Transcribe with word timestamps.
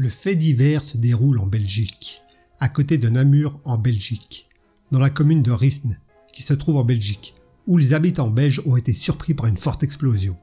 Le 0.00 0.08
fait 0.08 0.34
divers 0.34 0.82
se 0.82 0.96
déroule 0.96 1.38
en 1.38 1.46
Belgique, 1.46 2.22
à 2.58 2.70
côté 2.70 2.96
de 2.96 3.10
Namur 3.10 3.60
en 3.64 3.76
Belgique, 3.76 4.48
dans 4.90 4.98
la 4.98 5.10
commune 5.10 5.42
de 5.42 5.50
Risne, 5.50 5.98
qui 6.32 6.42
se 6.42 6.54
trouve 6.54 6.78
en 6.78 6.84
Belgique, 6.84 7.34
où 7.66 7.76
les 7.76 7.92
habitants 7.92 8.30
belges 8.30 8.62
ont 8.64 8.78
été 8.78 8.94
surpris 8.94 9.34
par 9.34 9.44
une 9.44 9.58
forte 9.58 9.82
explosion. 9.82 10.38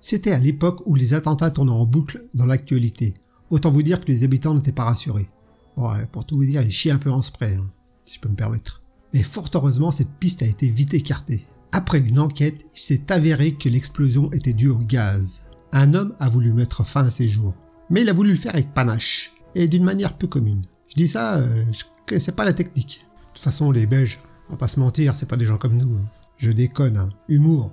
C'était 0.00 0.32
à 0.32 0.38
l'époque 0.38 0.80
où 0.86 0.94
les 0.94 1.12
attentats 1.12 1.50
tournaient 1.50 1.72
en 1.72 1.84
boucle 1.84 2.24
dans 2.32 2.46
l'actualité. 2.46 3.12
Autant 3.50 3.70
vous 3.70 3.82
dire 3.82 4.00
que 4.00 4.10
les 4.10 4.24
habitants 4.24 4.54
n'étaient 4.54 4.72
pas 4.72 4.84
rassurés. 4.84 5.28
Bon, 5.76 5.90
pour 6.10 6.24
tout 6.24 6.36
vous 6.36 6.46
dire, 6.46 6.62
ils 6.62 6.72
chient 6.72 6.90
un 6.90 6.96
peu 6.96 7.12
en 7.12 7.20
spray, 7.20 7.56
hein, 7.56 7.70
si 8.06 8.14
je 8.14 8.20
peux 8.20 8.30
me 8.30 8.34
permettre. 8.34 8.80
Mais 9.12 9.22
fort 9.22 9.50
heureusement, 9.52 9.90
cette 9.90 10.14
piste 10.14 10.42
a 10.42 10.46
été 10.46 10.68
vite 10.68 10.94
écartée. 10.94 11.44
Après 11.72 12.00
une 12.00 12.18
enquête, 12.18 12.64
il 12.74 12.80
s'est 12.80 13.12
avéré 13.12 13.52
que 13.52 13.68
l'explosion 13.68 14.32
était 14.32 14.54
due 14.54 14.70
au 14.70 14.78
gaz. 14.78 15.50
Un 15.72 15.92
homme 15.92 16.14
a 16.18 16.30
voulu 16.30 16.54
mettre 16.54 16.86
fin 16.86 17.04
à 17.04 17.10
ses 17.10 17.28
jours, 17.28 17.54
mais 17.92 18.00
il 18.00 18.08
a 18.08 18.14
voulu 18.14 18.30
le 18.30 18.36
faire 18.36 18.54
avec 18.54 18.72
panache, 18.74 19.32
et 19.54 19.68
d'une 19.68 19.84
manière 19.84 20.16
peu 20.16 20.26
commune. 20.26 20.62
Je 20.88 20.94
dis 20.94 21.06
ça, 21.06 21.36
euh, 21.36 21.64
je 21.70 21.84
connaissais 22.06 22.32
pas 22.32 22.44
la 22.44 22.54
technique. 22.54 23.04
De 23.04 23.34
toute 23.34 23.44
façon, 23.44 23.70
les 23.70 23.86
Belges, 23.86 24.18
on 24.48 24.52
va 24.52 24.56
pas 24.56 24.66
se 24.66 24.80
mentir, 24.80 25.14
c'est 25.14 25.28
pas 25.28 25.36
des 25.36 25.44
gens 25.44 25.58
comme 25.58 25.76
nous. 25.76 25.96
Hein. 25.96 26.06
Je 26.38 26.50
déconne, 26.50 26.96
hein. 26.96 27.10
Humour. 27.28 27.70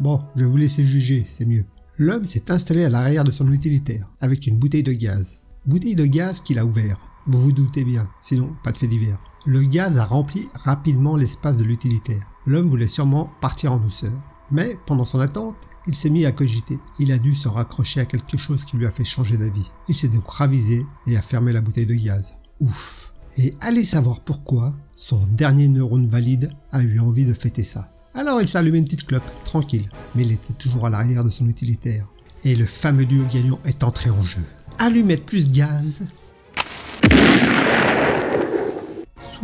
Bon, 0.00 0.22
je 0.34 0.44
vais 0.44 0.50
vous 0.50 0.56
laisser 0.56 0.82
juger, 0.82 1.24
c'est 1.28 1.44
mieux. 1.44 1.66
L'homme 1.98 2.24
s'est 2.24 2.50
installé 2.50 2.84
à 2.84 2.88
l'arrière 2.88 3.24
de 3.24 3.30
son 3.30 3.52
utilitaire, 3.52 4.10
avec 4.20 4.46
une 4.46 4.56
bouteille 4.56 4.82
de 4.82 4.92
gaz. 4.92 5.42
Bouteille 5.66 5.96
de 5.96 6.06
gaz 6.06 6.40
qu'il 6.40 6.58
a 6.58 6.64
ouvert. 6.64 6.98
Vous 7.26 7.38
vous 7.38 7.52
doutez 7.52 7.84
bien, 7.84 8.08
sinon 8.20 8.56
pas 8.64 8.72
de 8.72 8.78
fait 8.78 8.86
divers. 8.86 9.20
Le 9.44 9.62
gaz 9.62 9.98
a 9.98 10.04
rempli 10.04 10.48
rapidement 10.54 11.16
l'espace 11.16 11.58
de 11.58 11.64
l'utilitaire. 11.64 12.32
L'homme 12.46 12.70
voulait 12.70 12.86
sûrement 12.86 13.30
partir 13.40 13.72
en 13.72 13.78
douceur. 13.78 14.18
Mais 14.50 14.78
pendant 14.86 15.04
son 15.04 15.20
attente, 15.20 15.56
il 15.86 15.94
s'est 15.94 16.10
mis 16.10 16.24
à 16.24 16.32
cogiter. 16.32 16.78
Il 16.98 17.12
a 17.12 17.18
dû 17.18 17.34
se 17.34 17.48
raccrocher 17.48 18.00
à 18.00 18.06
quelque 18.06 18.36
chose 18.36 18.64
qui 18.64 18.76
lui 18.76 18.86
a 18.86 18.90
fait 18.90 19.04
changer 19.04 19.36
d'avis. 19.36 19.70
Il 19.88 19.94
s'est 19.94 20.08
donc 20.08 20.28
ravisé 20.28 20.86
et 21.06 21.16
a 21.16 21.22
fermé 21.22 21.52
la 21.52 21.60
bouteille 21.60 21.86
de 21.86 21.94
gaz. 21.94 22.38
Ouf. 22.60 23.12
Et 23.36 23.54
allez 23.60 23.84
savoir 23.84 24.20
pourquoi 24.20 24.74
son 24.94 25.26
dernier 25.26 25.68
neurone 25.68 26.08
valide 26.08 26.50
a 26.72 26.82
eu 26.82 26.98
envie 26.98 27.24
de 27.24 27.32
fêter 27.32 27.62
ça. 27.62 27.92
Alors 28.14 28.40
il 28.40 28.48
s'est 28.48 28.58
allumé 28.58 28.78
une 28.78 28.84
petite 28.84 29.06
clope, 29.06 29.30
tranquille, 29.44 29.88
mais 30.14 30.24
il 30.24 30.32
était 30.32 30.54
toujours 30.54 30.86
à 30.86 30.90
l'arrière 30.90 31.24
de 31.24 31.30
son 31.30 31.48
utilitaire. 31.48 32.08
Et 32.44 32.56
le 32.56 32.64
fameux 32.64 33.06
duo 33.06 33.24
gagnant 33.30 33.60
est 33.64 33.84
entré 33.84 34.10
en 34.10 34.22
jeu. 34.22 34.42
Allumette 34.78 35.24
plus 35.24 35.50
gaz, 35.52 36.02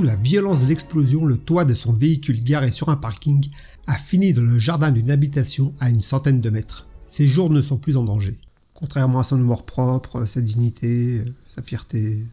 La 0.02 0.16
violence 0.16 0.62
de 0.62 0.68
l'explosion, 0.68 1.24
le 1.24 1.36
toit 1.36 1.64
de 1.64 1.72
son 1.72 1.92
véhicule 1.92 2.42
garé 2.42 2.70
sur 2.72 2.88
un 2.88 2.96
parking 2.96 3.46
a 3.86 3.94
fini 3.94 4.32
dans 4.32 4.42
le 4.42 4.58
jardin 4.58 4.90
d'une 4.90 5.10
habitation 5.10 5.72
à 5.78 5.88
une 5.88 6.02
centaine 6.02 6.40
de 6.40 6.50
mètres. 6.50 6.86
Ses 7.06 7.28
jours 7.28 7.48
ne 7.48 7.62
sont 7.62 7.76
plus 7.76 7.96
en 7.96 8.02
danger. 8.02 8.36
Contrairement 8.72 9.20
à 9.20 9.24
son 9.24 9.38
humour 9.38 9.64
propre, 9.64 10.26
sa 10.26 10.40
dignité, 10.40 11.22
sa 11.54 11.62
fierté. 11.62 12.24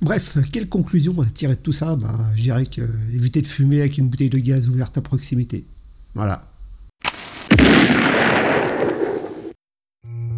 Bref, 0.00 0.38
quelle 0.52 0.68
conclusion 0.68 1.20
à 1.20 1.26
tirer 1.26 1.54
de 1.54 1.60
tout 1.60 1.72
ça? 1.72 1.96
Bah, 1.96 2.18
Je 2.34 2.42
dirais 2.42 2.66
que 2.66 2.82
éviter 3.12 3.42
de 3.42 3.46
fumer 3.46 3.80
avec 3.80 3.98
une 3.98 4.08
bouteille 4.08 4.30
de 4.30 4.38
gaz 4.38 4.68
ouverte 4.68 4.96
à 4.96 5.02
proximité. 5.02 5.66
Voilà. 6.14 6.50